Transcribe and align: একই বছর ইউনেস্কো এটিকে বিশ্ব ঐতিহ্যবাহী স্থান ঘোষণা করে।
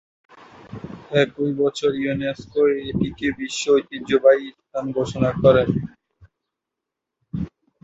একই 1.23 1.51
বছর 1.61 1.91
ইউনেস্কো 1.97 2.61
এটিকে 2.81 3.27
বিশ্ব 3.39 3.63
ঐতিহ্যবাহী 3.75 4.47
স্থান 4.57 4.85
ঘোষণা 4.97 5.31
করে। 5.41 5.63